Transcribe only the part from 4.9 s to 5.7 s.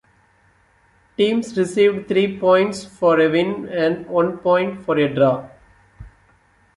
a draw.